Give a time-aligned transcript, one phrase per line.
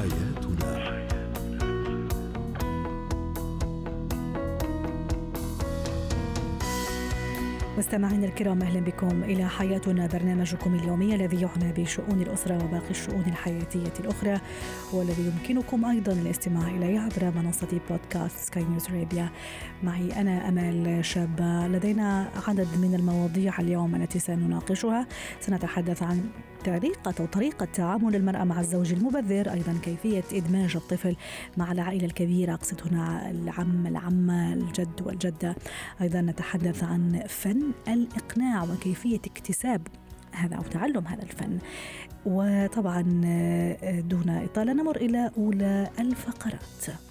[0.00, 1.00] حياتنا.
[7.78, 13.92] مستمعينا الكرام أهلا بكم إلى حياتنا برنامجكم اليومي الذي يعنى بشؤون الأسرة وباقي الشؤون الحياتية
[14.00, 14.40] الأخرى
[14.92, 19.30] والذي يمكنكم أيضا الاستماع إليه عبر منصة بودكاست سكاي نيوز ارابيا
[19.82, 25.06] معي أنا امال شابه لدينا عدد من المواضيع اليوم التي سنناقشها.
[25.40, 26.24] سنتحدث عن
[26.64, 31.16] طريقة أو طريقة تعامل المرأة مع الزوج المبذر أيضا كيفية إدماج الطفل
[31.56, 35.56] مع العائلة الكبيرة أقصد هنا العم العمة الجد والجدة.
[36.00, 39.86] أيضا نتحدث عن فن الإقناع وكيفية اكتساب
[40.32, 41.58] هذا أو تعلم هذا الفن.
[42.26, 43.02] وطبعا
[44.00, 47.09] دون إطالة نمر إلى أولى الفقرات.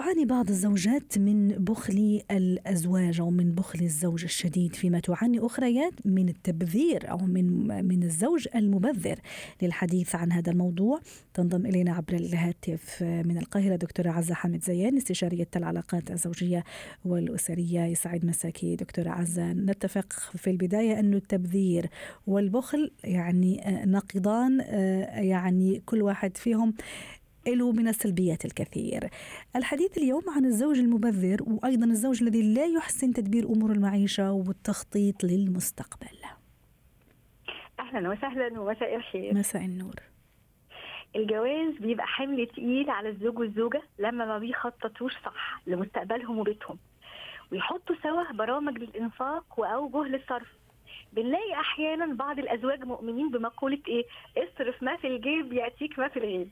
[0.00, 6.28] تعاني بعض الزوجات من بخل الأزواج أو من بخل الزوج الشديد فيما تعاني أخريات من
[6.28, 9.18] التبذير أو من من الزوج المبذر
[9.62, 11.00] للحديث عن هذا الموضوع.
[11.34, 16.64] تنضم إلينا عبر الهاتف من القاهرة دكتورة عزة حامد زيان استشارية العلاقات الزوجية
[17.04, 17.80] والأسرية.
[17.84, 19.52] يسعد مساكي دكتورة عزة.
[19.52, 21.86] نتفق في البداية انه التبذير
[22.26, 24.60] والبخل يعني نقيضان
[25.30, 26.74] يعني كل واحد فيهم
[27.54, 29.08] له من السلبيات الكثير.
[29.56, 36.18] الحديث اليوم عن الزوج المبذر وأيضا الزوج الذي لا يحسن تدبير أمور المعيشة والتخطيط للمستقبل.
[37.80, 39.34] أهلا وسهلا ومساء الخير.
[39.34, 39.94] مساء النور.
[41.16, 46.78] الجواز بيبقى حمل تقيل على الزوج والزوجة لما ما بيخططوش صح لمستقبلهم وبيتهم.
[47.52, 50.59] ويحطوا سوا برامج للإنفاق وأوجه للصرف.
[51.12, 54.04] بنلاقي أحيانا بعض الأزواج مؤمنين بمقولة إيه؟
[54.36, 56.48] اصرف ما في الجيب يأتيك ما في الغيب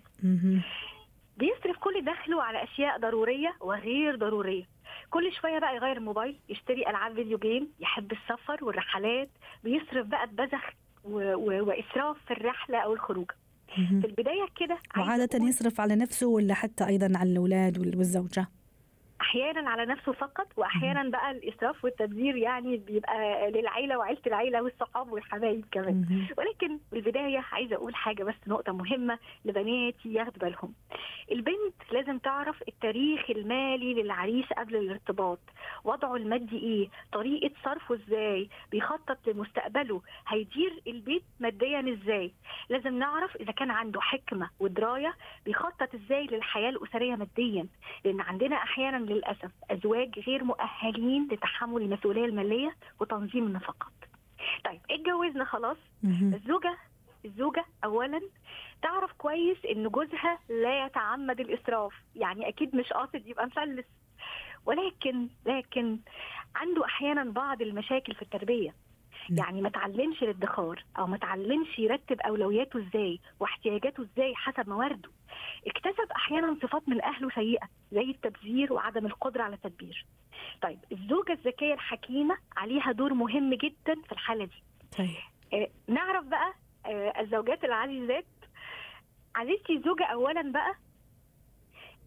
[1.37, 4.65] بيصرف كل دخله على أشياء ضرورية وغير ضرورية.
[5.11, 9.29] كل شوية بقى يغير الموبايل يشتري ألعاب فيديو جيم يحب السفر والرحلات
[9.65, 10.63] بيصرف بقى ببذخ
[11.05, 11.19] و...
[11.35, 11.65] و...
[11.69, 13.31] وإسراف في الرحلة أو الخروج
[13.77, 18.47] في البداية كده وعادة يصرف على نفسه ولا حتى أيضا على الأولاد والزوجة؟
[19.29, 25.65] أحيانا على نفسه فقط وأحيانا بقى الإسراف والتبذير يعني بيبقى للعيلة وعيلة العيلة والصحاب والحبايب
[25.73, 26.27] كمان.
[26.39, 30.75] ولكن بالبدايه عايزة أقول حاجة بس نقطة مهمة لبناتي ياخدوا بالهم.
[31.33, 35.39] البنت لازم تعرف التاريخ المالي للعريس قبل الارتباط.
[35.85, 42.33] وضعه المادي إيه؟ طريقة صرفه إزاي؟ بيخطط لمستقبله؟ هيدير البيت ماديا إزاي؟
[42.69, 45.15] لازم نعرف إذا كان عنده حكمة ودراية
[45.45, 47.67] بيخطط إزاي للحياة الأسرية ماديا.
[48.05, 53.93] لأن عندنا أحيانا للأسف أزواج غير مؤهلين لتحمل المسؤولية المالية وتنظيم النفقات.
[54.65, 55.77] طيب اتجوزنا خلاص.
[56.35, 56.77] الزوجة
[57.25, 58.21] الزوجة اولا
[58.83, 61.93] تعرف كويس إن جوزها لا يتعمد الإسراف.
[62.17, 63.85] يعني أكيد مش قاصد يبقى مفلس
[64.67, 65.99] ولكن لكن
[66.57, 68.75] عنده أحيانا بعض المشاكل في التربية.
[69.31, 75.09] يعني ما تعلمش الادخار أو ما تعلمش يرتب أولوياته إزاي واحتياجاته إزاي حسب موارده.
[75.67, 80.07] اكتسب أحيانا صفات من أهله سيئة زي التبذير وعدم القدرة على التدبير
[80.63, 84.63] طيب الزوجة الذكية الحكيمة عليها دور مهم جدا في الحالة دي.
[84.99, 85.11] طيب.
[85.53, 86.55] آه نعرف بقى
[86.87, 88.25] آه الزوجات العزيزات
[89.37, 90.75] عزيزتي الزوجة اولا بقى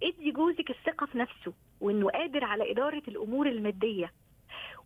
[0.03, 4.12] ادي جوزك الثقة في نفسه وإنه قادر على إدارة الأمور المادية.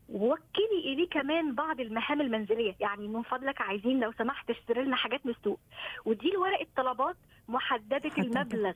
[0.10, 2.76] ووكلي إليه كمان بعض المهام المنزلية.
[2.80, 5.60] يعني من فضلك عايزين لو سمحت اشتري لنا حاجات من السوق.
[6.06, 7.16] ودي ورقه طلبات
[7.50, 8.74] محددة المبلغ.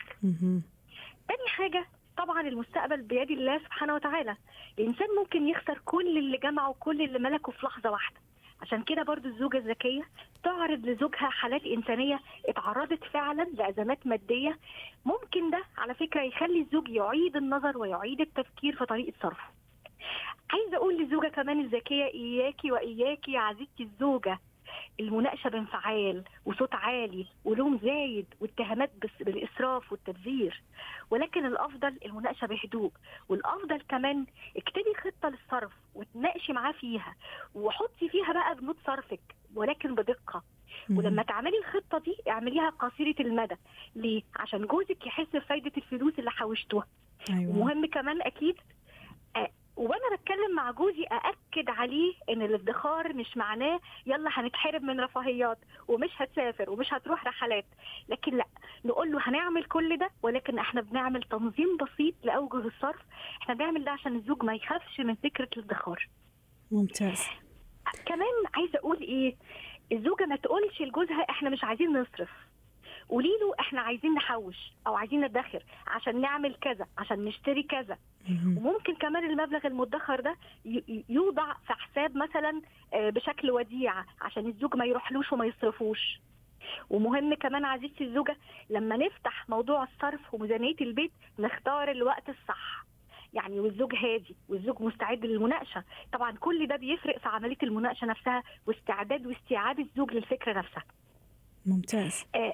[1.28, 1.86] تاني حاجة
[2.18, 4.36] طبعا المستقبل بيد الله سبحانه وتعالى.
[4.80, 8.18] الإنسان ممكن يخسر كل اللي جمعه وكل اللي ملكه في لحظة واحدة.
[8.62, 10.02] عشان كده برضو الزوجة الذكية
[10.44, 14.58] تعرض لزوجها حالات إنسانية اتعرضت فعلا لأزمات مادية.
[15.06, 19.44] ممكن ده على فكرة يخلي الزوج يعيد النظر ويعيد التفكير في طريقة صرفه.
[20.54, 24.40] عايزة أقول للزوجه كمان الذكية إياكي وإياكي يا عزيزتي الزوجة.
[25.00, 30.62] المناقشة بانفعال وصوت عالي ولوم زايد واتهامات بالإسراف والتبذير.
[31.10, 32.92] ولكن الأفضل المناقشة بهدوء
[33.30, 34.26] والأفضل كمان
[34.58, 37.16] اكتبي خطة للصرف وتناقشي معاه فيها
[37.56, 39.20] وحطي فيها بقى بنود صرفك
[39.56, 40.44] ولكن بدقة.
[40.90, 43.56] ولما تعملي الخطة دي اعمليها قصيرة المدى
[43.96, 46.88] ليه؟ عشان جوزك يحس بفايدة الفلوس اللي حوشتوها.
[47.30, 47.58] أيوة.
[47.58, 48.56] ومهم كمان أكيد
[50.50, 55.58] بتكلم مع جوزي أأكد عليه إن الادخار مش معناه يلا هنتحرم من رفاهيات
[55.88, 57.66] ومش هتسافر ومش هتروح رحلات.
[58.10, 58.46] لكن لأ
[58.86, 63.02] نقول له هنعمل كل ده ولكن إحنا بنعمل تنظيم بسيط لأوجه الصرف.
[63.42, 66.08] إحنا بنعمل ده عشان الزوج ما يخافش من فكرة الادخار.
[66.72, 67.24] ممتاز.
[68.06, 69.36] كمان عايزة أقول إيه؟
[69.92, 72.30] الزوجة ما تقولش لجوزها إحنا مش عايزين نصرف.
[73.10, 77.98] قولي له إحنا عايزين نحوش أو عايزين ندخر عشان نعمل كذا عشان نشتري كذا.
[78.58, 80.36] وممكن كمان المبلغ المدخر ده
[81.10, 82.62] يوضع في حساب مثلا
[82.94, 86.20] آه، بشكل وديعه عشان الزوج ما يروحلوش وما يصرفوش.
[86.90, 88.38] ومهم كمان عزيزتي الزوجة
[88.70, 92.86] لما نفتح موضوع الصرف وميزانية البيت نختار الوقت الصح.
[93.34, 95.84] يعني والزوج هادي والزوج مستعد للمناقشة.
[96.14, 100.84] طبعا كل ده بيفرق في عملية المناقشة نفسها واستعداد واستيعاب الزوج للفكرة نفسها.
[101.66, 102.26] ممتاز.
[102.36, 102.54] آه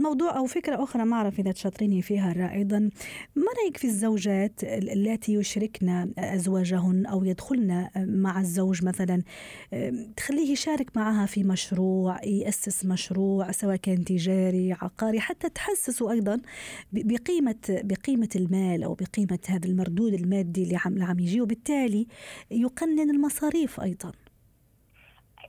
[0.00, 2.78] موضوع أو فكرة أخرى ما أعرف إذا تشاطريني فيها أيضا
[3.36, 9.22] ما رأيك في الزوجات التي يشركن أزواجهن أو يدخلن مع الزوج مثلا
[10.16, 16.40] تخليه يشارك معها في مشروع يأسس مشروع سواء كان تجاري عقاري حتى تحسسه أيضا
[16.92, 22.06] بقيمة بقيمة المال أو بقيمة هذا المردود المادي اللي عم, يجي وبالتالي
[22.50, 24.12] يقنن المصاريف أيضا.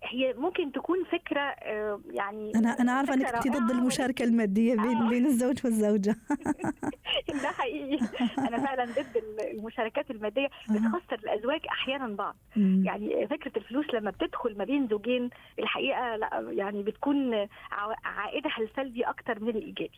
[0.03, 4.97] هي ممكن تكون فكرة آه، يعني أنا أنا عارفة إنك كنت ضد المشاركة المادية بين
[4.97, 5.09] آه.
[5.09, 6.15] بين الزوج والزوجة.
[7.43, 7.99] ده حقيقي.
[8.37, 12.35] أنا فعلا ضد المشاركات المادية بتخسر الأزواج أحيانا بعض.
[12.55, 17.47] يعني فكرة الفلوس لما بتدخل ما بين زوجين الحقيقة لا يعني بتكون
[18.03, 19.91] عائدها السلبي أكتر من الإيجابي.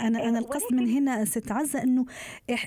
[0.00, 2.06] أنا أنا القصد من هنا ست عزه انه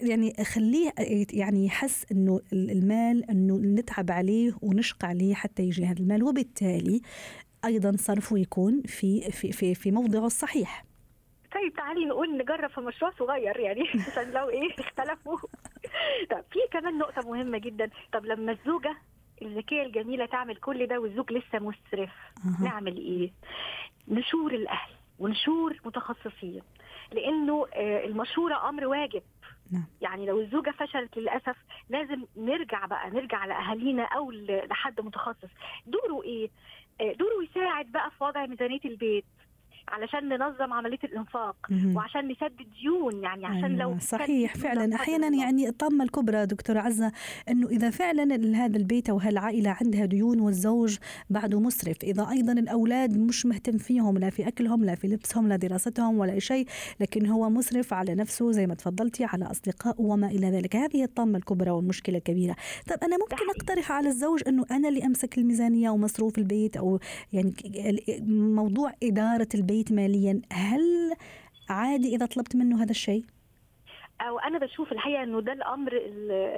[0.01, 0.93] يعني خليه
[1.33, 6.23] يعني يحس إنه المال إنه نتعب عليه ونشقى عليه حتى يجي هذا المال.
[6.23, 6.76] وبالتالي
[7.65, 10.85] أيضا صرفه يكون في في في في موضعه الصحيح
[11.53, 13.81] طيب تعالي نقول نجرب في مشروع صغير يعني
[14.11, 15.37] عشان لو إيه اختلفوا
[16.31, 18.97] طب في كمان نقطة مهمة جدا طب لما الزوجة
[19.41, 22.09] الذكية الجميلة تعمل كل ده والزوج لسه مسرف
[22.45, 22.63] أه.
[22.63, 23.31] نعمل إيه؟
[24.07, 26.61] نشور الأهل ونشور متخصصين
[27.11, 29.21] لأنه آه، المشورة أمر واجب
[29.71, 29.85] نعم.
[30.01, 31.55] يعني لو الزوجة فشلت للأسف
[31.89, 35.49] لازم نرجع بقى نرجع لأهالينا أو لحد متخصص.
[35.85, 36.49] دوره إيه؟
[37.01, 39.25] آه، دوره يساعد بقى في وضع ميزانية البيت.
[39.87, 41.55] علشان ننظم عملية الإنفاق.
[41.95, 44.95] وعشان نسدد ديون يعني عشان أيوة لو صحيح فعلا.
[44.95, 47.11] أحيانا يعني الطامه الكبرى دكتورة عزة
[47.49, 50.97] إنه إذا فعلا هذا البيت أو هالعائلة عندها ديون والزوج
[51.29, 55.55] بعده مسرف إذا أيضا الأولاد مش مهتم فيهم لا في أكلهم لا في لبسهم لا
[55.55, 56.67] دراستهم ولا شيء
[56.99, 60.75] لكن هو مسرف على نفسه زي ما تفضلتي على اصدقائه وما إلى ذلك.
[60.75, 62.55] هذه الطامه الكبرى والمشكلة الكبيرة.
[62.87, 66.99] طب أنا ممكن أقترح على الزوج إنه أنا اللي أمسك الميزانية ومصروف البيت أو
[67.33, 67.53] يعني
[68.29, 70.41] موضوع إدارة البيت البيت ماليا.
[70.51, 71.13] هل
[71.69, 73.23] عادي إذا طلبت منه هذا الشيء؟
[74.21, 75.91] أو أنا بشوف الحقيقة إنه ده الأمر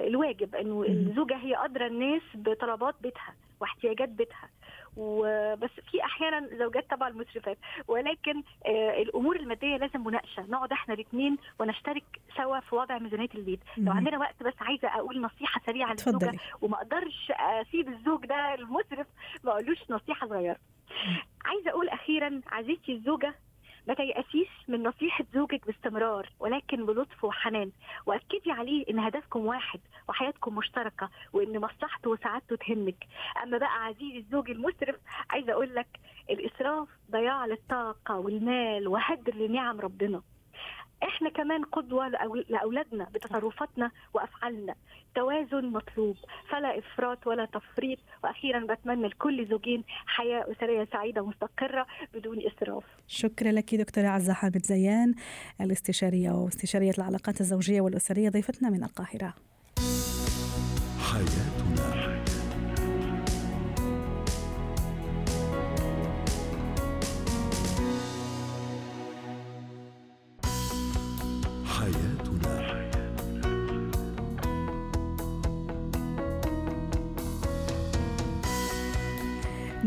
[0.08, 4.50] الواجب إنه الزوجة هي أدرى الناس بطلبات بيتها واحتياجات بيتها.
[4.98, 7.58] وبس في أحيانا زوجات طبعا مسرفات
[7.88, 10.46] ولكن آه الأمور المادية لازم مناقشة.
[10.50, 12.04] نقعد إحنا الاثنين ونشترك
[12.38, 13.60] سوا في وضع ميزانية البيت.
[13.78, 16.32] لو عندنا وقت بس عايزة أقول نصيحة سريعة للزوجة
[16.62, 19.08] وما أقدرش أسيب الزوج ده المسرف
[19.44, 20.58] ما أقولوش نصيحة صغيرة.
[21.46, 23.36] عايزة أقول أخيرا عزيزتي الزوجة
[23.88, 27.72] ما تيأسيش من نصيحة زوجك باستمرار ولكن بلطف وحنان.
[28.06, 33.08] وأكدي عليه إن هدفكم واحد وحياتكم مشتركة وإن مصلحته وسعادته تهمك.
[33.44, 34.96] أما بقى عزيزي الزوج المسرف
[35.30, 35.88] عايزة أقول لك
[36.30, 40.22] الإسراف ضياع للطاقة والمال وهدر لنعم ربنا.
[41.04, 42.08] إحنا كمان قدوة
[42.50, 44.76] لأولادنا بتصرفاتنا وأفعالنا.
[45.16, 46.16] توازن مطلوب
[46.50, 48.00] فلا إفراط ولا تفريط.
[48.24, 52.84] وأخيرا بتمنى لكل زوجين حياة أسرية سعيدة مستقره بدون إسراف.
[53.08, 55.16] شكرا لك دكتورة عزة حامد زيان
[55.62, 59.34] الاستشارية واستشارية العلاقات الزوجية والأسرية ضيفتنا من القاهرة.
[61.12, 61.69] حياتنا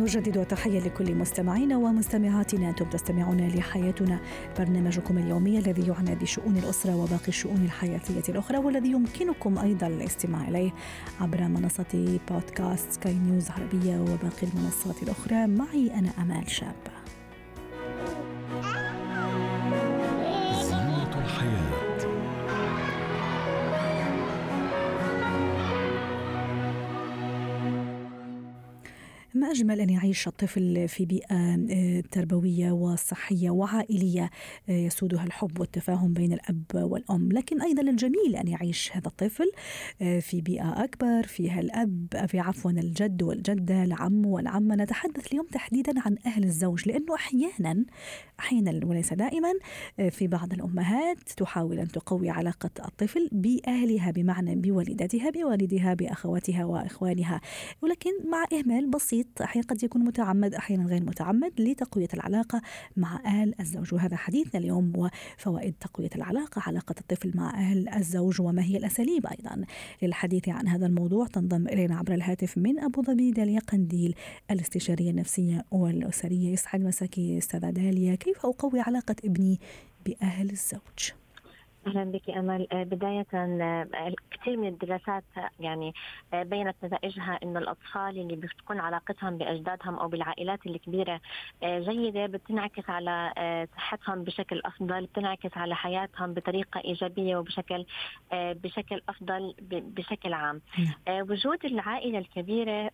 [0.02, 2.70] نجدد تحية لكل مستمعينا ومستمعاتنا.
[2.70, 4.18] أنتم تستمعون لحياتنا
[4.58, 10.70] برنامجكم اليومي الذي يعنى بشؤون الأسرة وباقي الشؤون الحياتية الأخرى والذي يمكنكم أيضا الاستماع إليه
[11.20, 15.46] عبر منصة بودكاست سكاي نيوز عربية وباقي المنصات الأخرى.
[15.46, 17.01] معي أنا أمال شابة
[29.52, 34.30] أجمل أن يعيش الطفل في بيئة آه، تربوية وصحية وعائلية
[34.68, 37.32] آه، يسودها الحب والتفاهم بين الأب والأم.
[37.32, 39.50] لكن أيضا الجميل أن يعيش هذا الطفل
[40.02, 44.74] آه، في بيئة أكبر فيها الأب في عفوا الجد والجدة العم والعمة.
[44.74, 47.84] نتحدث اليوم تحديدا عن أهل الزوج لأنه أحيانا
[48.40, 49.52] أحيانا وليس دائما
[50.10, 57.40] في بعض الأمهات تحاول أن تقوي علاقة الطفل بأهلها بمعنى بوالدتها بوالدها بأخواتها وإخوانها.
[57.82, 62.62] ولكن مع إهمال بسيط أحيانا قد يكون متعمد أحيانا غير متعمد لتقوية العلاقة
[62.96, 68.62] مع أهل الزوج وهذا حديثنا اليوم وفوائد تقوية العلاقة علاقة الطفل مع أهل الزوج وما
[68.62, 69.64] هي الأساليب أيضا
[70.02, 74.14] للحديث عن هذا الموضوع تنضم إلينا عبر الهاتف من أبو ظبي داليا قنديل
[74.50, 79.60] الاستشارية النفسية والأسرية يسعد مساكي أستاذة داليا كيف أقوي علاقة ابني
[80.06, 81.21] بأهل الزوج؟
[81.86, 85.24] أهلا بك أمل آه، بداية آه، كثير من الدراسات
[85.60, 85.94] يعني
[86.34, 91.20] آه، بينت نتائجها إنه الأطفال اللي بتكون علاقتهم بأجدادهم أو بالعائلات الكبيرة
[91.64, 93.32] جيدة بتنعكس على
[93.76, 97.86] صحتهم بشكل أفضل بتنعكس على حياتهم بطريقة إيجابية وبشكل
[98.32, 101.22] بشكل أفضل بشكل عام نعم.
[101.30, 102.90] وجود العائلة الكبيرة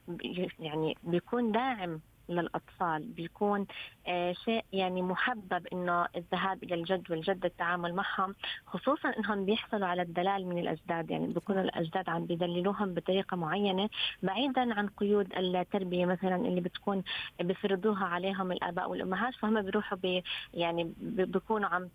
[0.58, 3.66] يعني بيكون داعم للأطفال بيكون
[4.06, 8.34] آه، شيء يعني محبب إنه الذهاب إلى الجد والجدة التعامل معهم
[8.66, 11.10] خصوصا إنهم بيحصلوا على الدلال من الأجداد.
[11.10, 13.88] يعني بيكونوا الأجداد عم بيدللوهم بطريقة معينة
[14.22, 17.02] بعيدا عن قيود التربية مثلا اللي بتكون
[17.40, 21.88] بيفرضوها عليهم الآباء والأمهات فهم بيروحوا بي يعني بيكونوا عم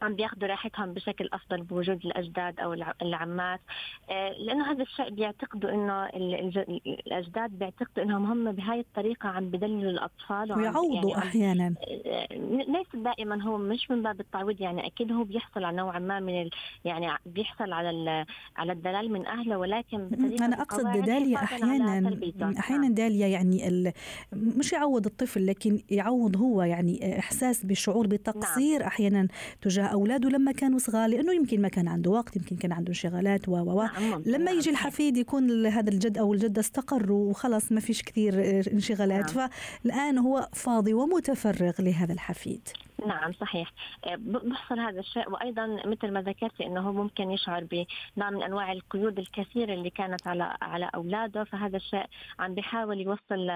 [0.00, 2.72] عم بياخذوا راحتهم بشكل أفضل بوجود الأجداد أو
[3.02, 3.60] العمات
[4.10, 6.06] آه، لأنه هذا الشيء بيعتقدوا إنه
[7.06, 11.74] الأجداد بيعتقدوا إنهم هم بهاي الطريقة عم بدللوا الأطفال ويعوضوا يعني أحيانا
[12.06, 12.26] آه،
[12.68, 16.42] ليس دائما هو مش من باب التعويض يعني أكيد هو بيحصل على نوعا ما من
[16.42, 16.50] ال
[16.84, 20.08] يعني بيحصل على على الدلال من أهله ولكن
[20.42, 22.18] أنا أقصد داليا أحيانا
[22.58, 22.94] أحيانا نعم.
[22.94, 23.92] داليا يعني
[24.32, 28.88] مش يعوض الطفل لكن يعوض هو يعني إحساس بالشعور بالتقصير نعم.
[28.88, 29.28] أحيانا
[29.62, 33.48] تجاه أولاده لما كانوا صغار لأنه يمكن ما كان عنده وقت يمكن كان عنده انشغالات
[33.48, 38.02] و و نعم، لما يجي الحفيد يكون هذا الجد أو الجدة استقروا وخلاص ما فيش
[38.02, 38.34] كثير
[38.72, 39.48] انشغالات نعم.
[39.48, 42.68] فالآن هو فاضي ومتفرغ لهذا الحفيد.
[43.06, 43.72] نعم صحيح.
[44.06, 49.18] آه، بحصل هذا الشيء وأيضا مثل ما ذكرت إنه ممكن يشعر بنوع من أنواع القيود
[49.18, 52.06] الكثيرة اللي كانت على على أولاده فهذا الشيء
[52.38, 53.46] عم بيحاول يوصل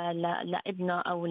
[0.51, 1.27] لابنه أو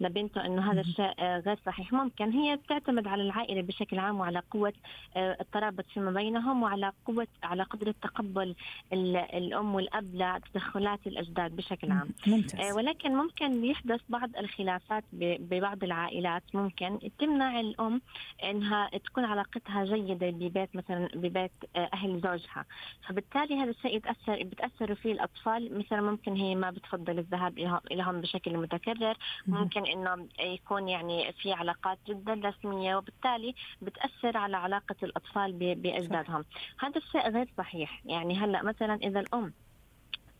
[0.00, 1.92] لبنته إنه هذا الشيء آه، غير صحيح.
[1.92, 4.72] ممكن هي بتعتمد على العائلة بشكل عام وعلى قوة
[5.16, 8.54] آه، الترابط فيما بينهم وعلى قوة على قدرة تقبل
[8.92, 12.08] الأم والأب لتدخلات الأجداد بشكل عام.
[12.26, 12.76] ممتاز.
[12.76, 16.42] ولكن ممكن يحدث بعض الخلافات ببعض العائلات.
[16.54, 18.00] ممكن تمنع الأم
[18.44, 22.64] إنها تكون علاقتها جيدة ببيت مثلا ببيت آه، أهل زوجها.
[23.08, 25.78] فبالتالي هذا الشيء يتأثر بتأثر فيه الأطفال.
[25.78, 27.58] مثلا ممكن هي ما بتفضل الذهاب
[27.90, 29.16] لهم بشكل متكرر.
[29.46, 32.96] ممكن إنه يكون يعني في علاقات جدا رسمية.
[32.96, 33.54] وبالتالي
[33.86, 36.44] بتأثر على علاقة الأطفال بأجدادهم.
[36.80, 38.02] هذا الشيء غير صحيح.
[38.04, 39.52] يعني هلأ مثلا إذا الأم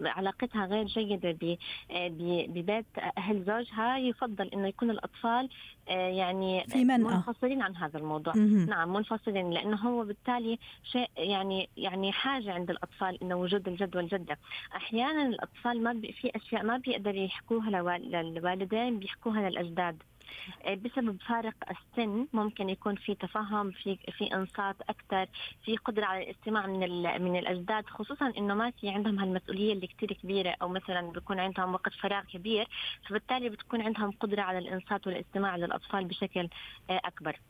[0.01, 1.59] علاقتها غير جيدة
[2.49, 2.87] ببيت
[3.19, 5.49] أهل زوجها يفضل أنه يكون الأطفال
[5.89, 6.85] آه، يعني في.
[6.85, 8.37] منفصلين عن هذا الموضوع.
[8.37, 8.67] مم.
[8.69, 10.59] نعم منفصلين لأنه هو بالتالي
[10.93, 14.39] شيء يعني يعني حاجة عند الأطفال أنه وجود الجد والجدة.
[14.77, 20.03] أحيانا الأطفال ما في أشياء ما بيقدروا يحكوها للوالدين بيحكوها للأجداد.
[20.75, 25.27] بسبب فارق السن ممكن يكون في تفهم في في انصات أكثر
[25.65, 26.81] في قدرة على الاستماع من
[27.23, 31.75] من الأجداد خصوصا إنه ما في عندهم هالمسؤولية اللي كثير كبيرة أو مثلا بيكون عندهم
[31.75, 32.69] وقت فراغ كبير
[33.09, 36.49] فبالتالي بتكون عندهم قدرة على الإنصات والاستماع للأطفال بشكل
[36.91, 37.41] آه، أكبر.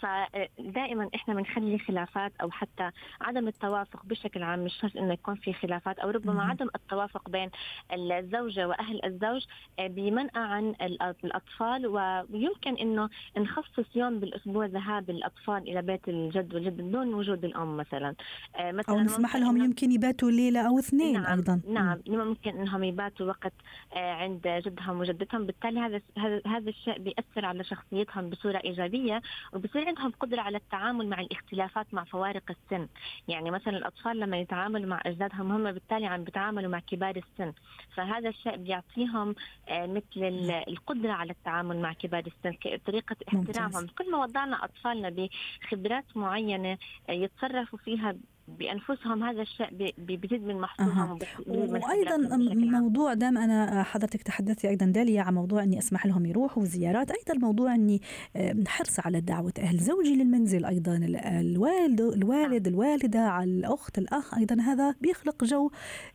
[0.00, 5.52] فدائما إحنا بنخلي خلافات أو حتى عدم التوافق بشكل عام مش شرط إنه يكون في
[5.52, 7.50] خلافات أو ربما عدم التوافق بين
[7.92, 9.44] الزوجة وأهل الزوج
[9.78, 10.74] آه، بمنأى عن
[11.24, 11.86] الأطفال.
[11.86, 13.08] ويمكن إنه
[13.38, 18.14] نخصص يوم بالأسبوع ذهاب الأطفال إلى بيت الجد والجد دون وجود الأم مثلا.
[18.56, 21.60] آه، مثلا أو نسمح لهم يمكن يباتوا ليله أو اثنين نعم أيضا.
[21.68, 23.52] نعم ممكن إنهم يباتوا وقت
[23.92, 25.46] آه، عند جدهم وجدتهم.
[25.46, 26.00] بالتالي هذا
[26.46, 29.22] هذا الشيء بيأثر على شخصيتهم بصورة إيجابية
[29.52, 32.88] وبصير عندهم قدرة على التعامل مع الاختلافات مع فوارق السن.
[33.28, 37.52] يعني مثلا الأطفال لما يتعاملوا مع أجدادهم هم بالتالي عم بيتعاملوا مع كبار السن.
[37.96, 39.34] فهذا الشيء بيعطيهم
[39.68, 43.86] آه، مثل القدرة على التعامل مع كبار السن طريقة احترامهم.
[43.86, 45.28] كل ما وضعنا أطفالنا
[45.62, 48.14] بخبرات معينة آه، يتصرفوا فيها
[48.58, 51.18] بأنفسهم هذا الشيء بيزيد من محصولهم أه.
[51.48, 52.16] وأيضا
[52.80, 57.46] موضوع دام أنا حضرتك تحدثتي أيضا داليا عن موضوع أني أسمح لهم يروحوا زيارات أيضا
[57.46, 58.00] موضوع أني
[58.66, 62.74] حرص على دعوة أهل زوجي للمنزل أيضا الوالد الوالد نعم.
[62.74, 65.70] الوالدة على الأخت الأخ أيضا هذا بيخلق جو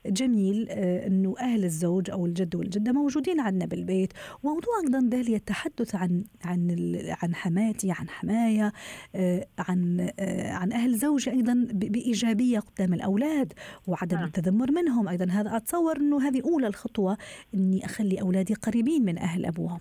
[0.05, 4.13] جميل أه، إنه أهل الزوج أو الجد والجدة موجودين عندنا بالبيت
[4.43, 8.71] وموضوع أيضا داليا التحدث عن عن عن حماتي عن حمايا
[9.15, 13.53] أه، عن عن أهل زوجي أيضا بايجاب ايجابيه قدام الأولاد
[13.87, 14.25] وعدم نعم.
[14.25, 15.07] التذمر منهم.
[15.07, 17.17] أيضا هذا أتصور أنه هذه أولى الخطوة
[17.53, 19.79] إني أخلي أولادي قريبين من أهل أبوهم.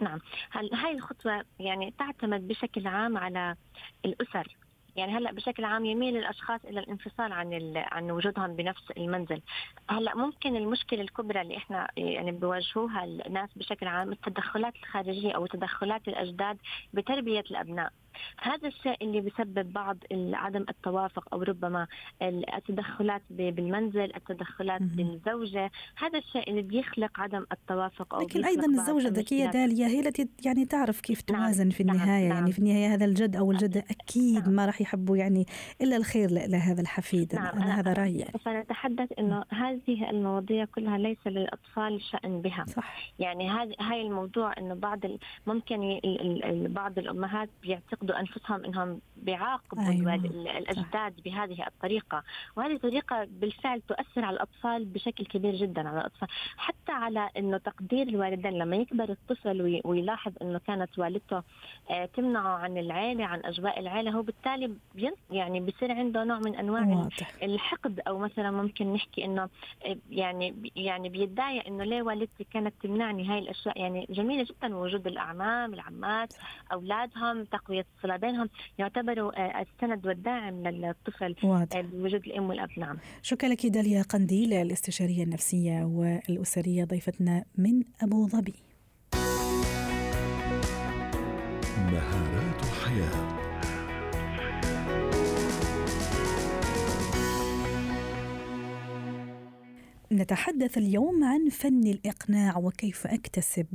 [0.00, 0.18] نعم.
[0.50, 3.56] هل هاي الخطوة يعني تعتمد بشكل عام على
[4.04, 4.56] الأسر؟
[4.96, 9.40] يعني هلأ بشكل عام يميل الأشخاص إلى الانفصال عن عن وجودهم بنفس المنزل.
[9.90, 16.08] هلأ ممكن المشكلة الكبرى اللي إحنا يعني بيواجهوها الناس بشكل عام التدخلات الخارجية أو تدخلات
[16.08, 16.56] الأجداد
[16.92, 17.92] بتربية الأبناء.
[18.40, 21.86] هذا الشيء اللي بسبب بعض عدم التوافق أو ربما
[22.22, 29.46] التدخلات بالمنزل التدخلات بالزوجة هذا الشيء اللي بيخلق عدم التوافق أو لكن أيضا الزوجة الذكية
[29.46, 31.70] داليا هي التي يعني تعرف كيف نعم، توازن نعم.
[31.70, 32.38] في النهاية نعم.
[32.38, 34.50] يعني في النهاية هذا الجد أو الجده أكيد نعم.
[34.50, 35.46] ما راح يحبوا يعني
[35.80, 37.46] إلا الخير لهذا الحفيد نعم.
[37.46, 43.12] أنا, أنا هذا رأيي فنتحدث إنه هذه المواضيع كلها ليس للأطفال شأن بها صح.
[43.18, 45.00] يعني هذا هاي الموضوع إنه بعض
[45.46, 46.00] ممكن
[46.68, 50.14] بعض الأمهات بيعتقدوا يعتقدوا انفسهم إنهم بيعاقبوا أيوة.
[50.14, 52.22] الأجداد بهذه الطريقة.
[52.56, 56.28] وهذه الطريقة بالفعل تؤثر على الأطفال بشكل كبير جدا على الأطفال.
[56.56, 61.42] حتى على إنه تقدير الوالدين لما يكبر الطفل ويلاحظ إنه كانت والدته
[61.90, 64.72] آه، تمنعه عن العيلة عن أجواء العيلة هو بالتالي
[65.30, 67.32] يعني بصير عنده نوع من أنواع واضح.
[67.42, 68.00] الحقد.
[68.08, 69.42] أو مثلا ممكن نحكي إنه
[69.86, 73.80] آه، يعني يعني بيدعي إنه ليه والدتي كانت تمنعني هاي الأشياء.
[73.80, 76.34] يعني جميلة جدا وجود الأعمام العمات
[76.72, 81.80] أولادهم تقوية الصله بينهم يعتبروا آه، السند والداعم للطفل واضح.
[81.80, 82.68] بوجود الأم والأب.
[82.78, 82.98] نعم.
[83.22, 88.54] شكرا لك داليا قنديل الاستشارية النفسية والأسرية ضيفتنا من أبو ظبي.
[91.92, 93.47] مهارات حياة.
[100.12, 103.66] نتحدث اليوم عن فن الإقناع وكيف أكتسب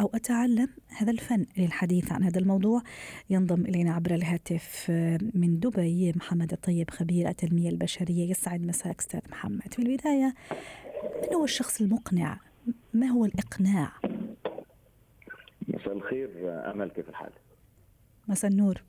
[0.00, 2.82] أو أتعلم هذا الفن للحديث عن هذا الموضوع.
[3.30, 4.90] ينضم إلينا عبر الهاتف
[5.34, 8.30] من دبي محمد الطيب خبير التنمية البشرية.
[8.30, 9.74] يسعد مساك أستاذ محمد.
[9.74, 10.34] في البداية
[11.22, 12.40] من هو الشخص المقنع؟
[12.94, 13.92] ما هو الإقناع؟
[15.68, 16.30] مساء الخير
[16.70, 17.32] أمل كيف الحال؟
[18.28, 18.82] مساء النور.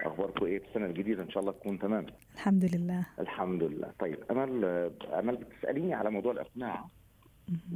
[0.00, 2.06] أخباركم إيه؟ السنة الجديدة إن شاء الله تكون تمام.
[2.34, 3.06] الحمد لله.
[3.18, 3.92] الحمد لله.
[3.98, 4.64] طيب امل
[5.12, 6.84] امل بتسأليني على موضوع الإقناع.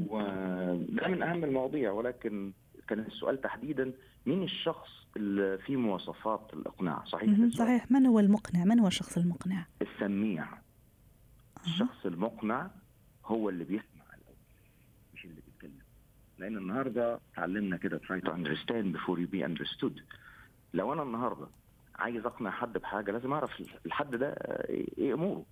[0.08, 2.52] وده من أهم المواضيع ولكن
[2.88, 3.92] كان السؤال تحديدا
[4.26, 7.90] مين الشخص اللي فيه مواصفات الإقناع؟ صحيح صحيح.
[7.90, 10.44] من هو المقنع؟ من هو الشخص المقنع؟ السميع.
[10.52, 10.58] أه.
[11.64, 12.70] الشخص المقنع
[13.26, 14.36] هو اللي بيسمع الأول
[15.14, 15.80] مش اللي بيتكلم.
[16.38, 20.00] لأن النهارده تعلمنا كده try to understand before you be understood.
[20.74, 21.46] لو أنا النهارده
[22.00, 23.50] عايز أقنع حد بحاجة لازم أعرف
[23.86, 24.28] الحد ده
[24.98, 25.44] إيه أموره.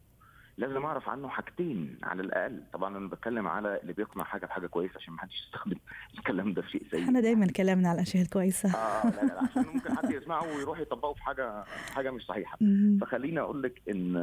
[0.59, 2.63] لازم أعرف عنه حاجتين على الأقل.
[2.73, 5.77] طبعا أنا بتكلم على اللي بيقنع حاجة بحاجة كويسة عشان ما حدش يستخدم
[6.19, 7.05] الكلام ده في شيء سيء.
[7.05, 11.13] إحنا دايما كلامنا على الاشياء الكويسه آه لا لا عشان ممكن حد يسمعه ويروح يطبقه
[11.15, 12.59] في حاجة حاجة مش صحيحة.
[13.01, 14.17] فخليني أقول لك إن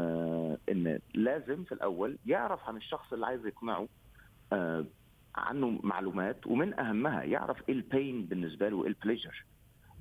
[0.70, 3.88] إن لازم في الأول يعرف عن الشخص اللي عايز يقنعه
[4.54, 4.86] آه
[5.36, 9.46] عنه معلومات ومن أهمها يعرف إيه البين بالنسبة له وايه البليجر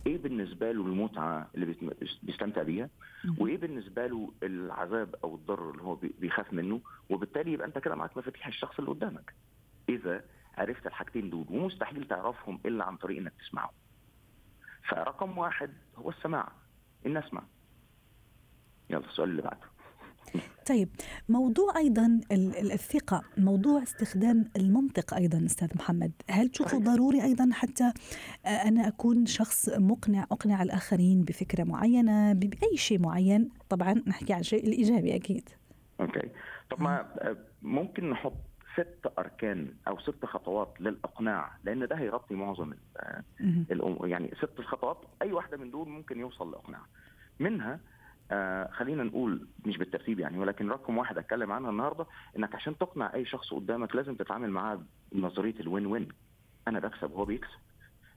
[0.07, 1.75] إيه بالنسبة له المتعة اللي
[2.23, 2.91] بيستمتع بيها؟
[3.39, 8.17] وإيه بالنسبة له العذاب أو الضرر اللي هو بيخاف منه؟ وبالتالي يبقى أنت كده معاك
[8.17, 9.35] مفاتيح الشخص اللي قدامك.
[9.89, 10.25] إذا
[10.59, 13.73] عرفت الحاجتين دول ومستحيل تعرفهم إلا عن طريق إنك تسمعهم
[14.89, 16.53] فرقم واحد هو السماع.
[17.07, 17.43] إن أسمع.
[18.91, 19.74] يلا السؤال اللي بعده.
[20.67, 20.89] طيب
[21.29, 22.21] موضوع أيضا
[22.73, 26.13] الثقة موضوع استخدام المنطق أيضا أستاذ محمد.
[26.31, 27.93] هل تشوفه ضروري أيضا حتى
[28.47, 34.67] أنا أكون شخص مقنع أقنع الآخرين بفكرة معينة بأي شيء معين؟ طبعا نحكي عن الشيء
[34.67, 35.49] الإيجابي أكيد.
[36.01, 36.29] أوكي.
[36.71, 37.07] طب ما
[37.63, 38.37] ممكن نحط
[38.75, 42.73] ست أركان أو ست خطوات للإقناع لأن ده هيغطي معظم
[44.05, 46.81] يعني ست خطوات أي واحدة من دول ممكن يوصل لإقناع.
[47.41, 47.81] منها
[48.31, 52.07] آه خلينا نقول مش بالترتيب يعني ولكن رقم واحد اتكلم عنها النهارده
[52.39, 54.81] إنك عشان تقنع أي شخص قدامك لازم تتعامل معاه
[55.13, 56.09] بنظرية الوين وين.
[56.69, 57.59] أنا بكسب وهو بيكسب.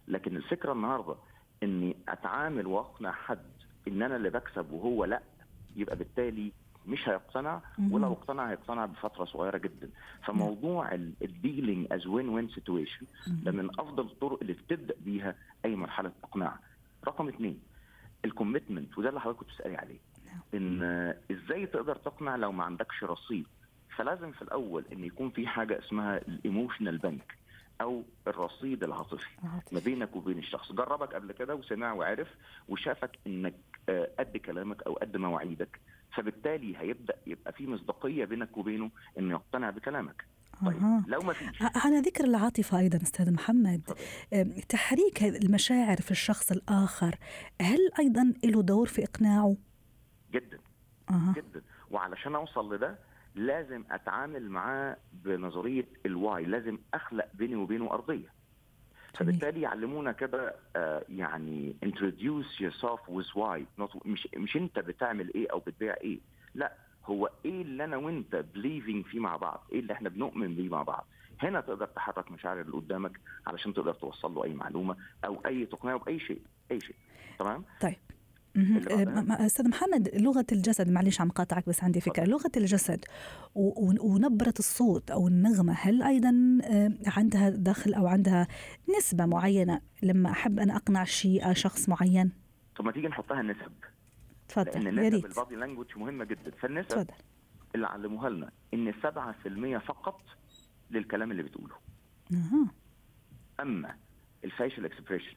[0.08, 1.16] لكن الفكرة النهارده
[1.64, 3.46] إني أتعامل وأقنع حد
[3.88, 5.22] إن أنا اللي بكسب وهو لأ
[5.76, 6.52] يبقى بالتالي
[6.88, 9.90] مش هيقتنع ولو اقتنع هيقتنع بفترة صغيرة جدا.
[10.24, 15.76] فموضوع ال dealing as win win situation ده من أفضل الطرق اللي بتبدأ بيها أي
[15.76, 16.60] مرحلة إقناع.
[17.08, 17.60] رقم اثنين
[18.26, 20.40] ال commitment وده اللي حضرتك كنت بتسألي عليه نعم.
[20.54, 20.84] إن
[21.32, 23.46] إزاي تقدر تقنع لو ما عندكش رصيد؟
[23.98, 27.38] فلازم في الأول إن يكون في حاجة اسمها ال emotional bank
[27.82, 29.30] أو الرصيد العاطفي.
[29.72, 30.72] ما بينك وبين الشخص.
[30.72, 32.28] جربك قبل كده وسمع وعرف
[32.70, 33.54] وشافك إنك
[33.90, 35.80] آه، قد كلامك أو قد مواعيدك
[36.12, 40.26] فبالتالي هيبدأ يبقى في مصداقية بينك وبينه إنه يقتنع بكلامك.
[40.66, 41.04] طيب أه.
[41.08, 43.82] لو ما فيش على ذكر العاطفة أيضا أستاذ محمد.
[44.70, 47.16] تحريك المشاعر في الشخص الآخر
[47.62, 49.56] هل أيضا له دور في إقناعه؟
[50.32, 50.60] جدا
[51.10, 51.34] أه.
[51.36, 53.00] جدا وعلشان أوصل لده
[53.36, 58.38] لازم أتعامل معاه بنظرية الواي لازم أخلق بيني وبينه أرضية
[59.14, 65.48] فبالتالي يعلمونا كده آه يعني introduce yourself with why not مش مش أنت بتعمل إيه
[65.52, 66.20] أو بتبيع إيه
[66.56, 66.74] لا
[67.08, 70.84] هو إيه اللي أنا وأنت believing فيه مع بعض؟ إيه اللي إحنا بنؤمن بيه مع
[70.84, 71.08] بعض؟
[71.40, 76.00] هنا تقدر تحرك مشاعر اللي قدامك علشان تقدر توصل له أي معلومة أو أي تقنعه
[76.00, 76.42] باي شيء
[76.72, 76.96] أي شيء.
[77.40, 77.96] تمام؟ طيب.
[79.30, 82.24] أستاذ محمد لغة الجسد معلش عم قاطعك بس عندي فكرة.
[82.26, 83.06] لغة الجسد
[83.56, 86.34] ونبرة الصوت أو النغمة هل أيضا
[87.08, 88.48] عندها دخل أو عندها
[88.98, 92.32] نسبة معينة لما أحب أنا أقنع شيء شخص معين؟
[92.76, 93.72] طب ما تيجي نحطها النسب
[94.48, 97.14] تفضل لأن ال body language مهمة جدا فالنسب تفضل.
[97.76, 100.22] اللي علموها لنا إن 7% فقط
[100.92, 101.76] للكلام اللي بتقوله
[102.34, 102.68] أه.
[103.62, 103.96] أما
[104.44, 105.36] ال facial expression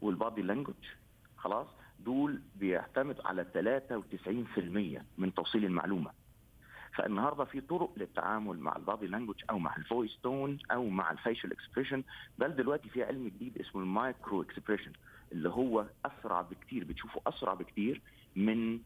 [0.00, 0.74] وال body language
[1.36, 1.66] خلاص
[2.00, 3.46] دول بيعتمد على
[4.98, 6.10] 93% من توصيل المعلومة
[6.94, 11.10] فالنهاردة في طرق للتعامل مع ال body language أو مع ال voice tone أو مع
[11.10, 12.02] ال facial expression
[12.38, 14.92] بل دلوقتي في علم جديد اسمه ال micro expression
[15.32, 18.02] اللي هو أسرع بكتير بتشوفه أسرع بكتير
[18.36, 18.78] من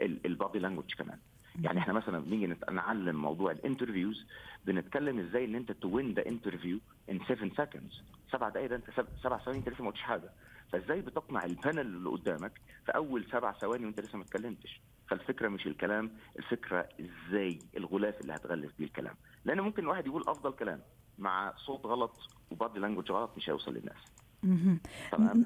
[0.00, 1.18] ال body language كمان.
[1.62, 4.26] يعني إحنا مثلا بنيجي نعلم موضوع ال interviews
[4.64, 6.78] بنتكلم إزاي إن أنت to win the interview
[7.10, 8.84] in 7 seconds سبع دقائق ده أنت
[9.22, 10.30] سبع ثواني أنت لسه ما قلتش حاجة.
[10.72, 15.48] فإزاي بتقنع ال panel اللي قدامك في أول سبع ثواني وأنت لسه ما اتكلمتش؟ فالفكرة
[15.48, 19.14] مش الكلام الفكرة إزاي الغلاف اللي هتغلف بيه الكلام.
[19.44, 20.80] لأن ممكن واحد يقول أفضل كلام
[21.18, 22.12] مع صوت غلط
[22.50, 23.96] وبادي لانجوج غلط مش هيوصل للناس.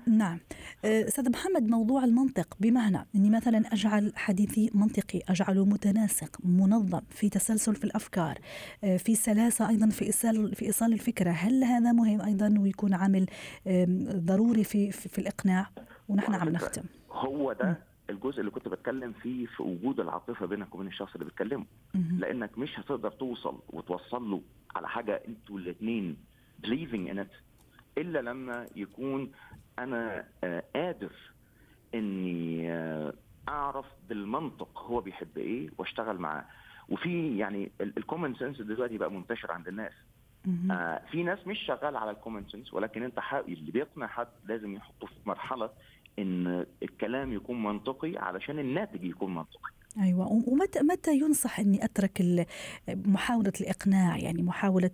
[0.07, 0.39] نعم.
[0.85, 7.75] أستاذ محمد موضوع المنطق بمعنى إني مثلا أجعل حديثي منطقي أجعله متناسق منظم في تسلسل
[7.75, 8.39] في الأفكار
[8.99, 13.27] في سلاسة أيضا في ايصال في إيصال الفكرة هل هذا مهم أيضا ويكون عامل
[14.15, 15.71] ضروري في في, في الإقناع؟
[16.09, 16.83] ونحن عم نختم.
[17.11, 17.79] هو ده
[18.11, 21.67] الجزء اللي كنت بتكلم فيه في وجود العاطفة بينك وبين الشخص اللي بتكلمه.
[21.95, 24.41] لأنك مش هتقدر توصل وتوصل له
[24.75, 26.17] على حاجة أنتوا الاثنين
[26.67, 27.33] believing in it.
[27.99, 29.33] إلا لما يكون
[29.79, 30.25] أنا
[30.75, 31.13] قادر
[31.95, 32.73] إني
[33.49, 36.45] أعرف بالمنطق هو بيحب إيه وأشتغل معاه.
[36.89, 39.93] وفي يعني ال common sense دلوقتي بقى منتشر عند الناس.
[40.71, 44.75] آه في ناس مش شغال على ال common sense ولكن أنت اللي بيقنع حد لازم
[44.75, 45.71] يحطه في مرحلة
[46.19, 49.71] إن الكلام يكون منطقي علشان الناتج يكون منطقي.
[49.99, 50.27] أيوه.
[50.47, 52.47] ومتى متى ينصح إني أترك
[52.89, 54.91] محاولة الإقناع يعني محاولة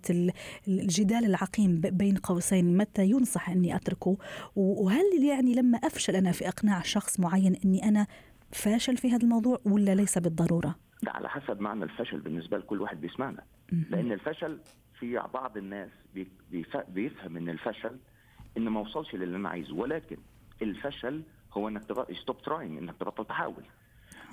[0.67, 4.17] الجدال العقيم بين قوسين؟ متى ينصح إني أتركه؟
[4.55, 8.07] وهل يعني لما أفشل أنا في إقناع شخص معين إني أنا
[8.51, 13.01] فاشل في هذا الموضوع ولا ليس بالضرورة؟ ده على حسب معنى الفشل بالنسبة لكل واحد
[13.01, 13.43] بيسمعنا.
[13.71, 14.59] لأن الفشل
[14.99, 15.89] في بعض الناس
[16.89, 17.97] بيفهم إن الفشل
[18.57, 19.75] إن ما اوصلش للي أنا عايزه.
[19.75, 20.17] ولكن
[20.61, 21.81] الفشل هو إنك
[22.21, 23.63] stop trying إنك تبطل تحاول.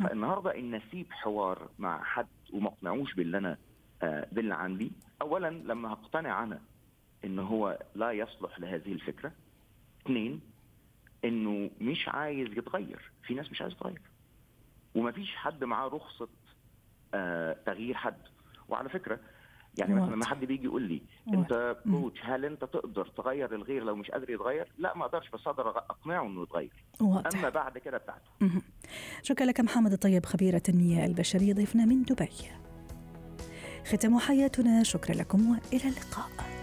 [0.03, 3.59] فالنهاردة إن اسيب حوار مع حد وما اقنعوش باللي أنا
[4.03, 4.93] آه باللي عندي.
[5.23, 6.61] اولا لما هقتنع أنا
[7.25, 9.33] إن هو لا يصلح لهذه الفكرة.
[10.03, 10.41] اثنين
[11.25, 13.11] إنه مش عايز يتغير.
[13.23, 14.01] في ناس مش عايز تتغير
[14.95, 16.29] ومفيش حد معاه رخصة
[17.15, 18.19] آه تغيير حد.
[18.69, 19.21] وعلى فكرة
[19.79, 23.97] يعني مثلا لما حد بيجي يقول لي أنت coach هل أنت تقدر تغير الغير لو
[23.97, 26.85] مش قادر يتغير؟ لا ما أقدرش بس أقدر أقنعه إنه يتغير.
[27.01, 27.39] واضح.
[27.39, 28.61] أما بعد كده بتاعته.
[29.23, 32.29] شكرا لك محمد الطيب خبير التنمية البشرية ضيفنا من دبي.
[33.85, 36.54] ختام حياتنا شكرا لكم وإلى اللقاء.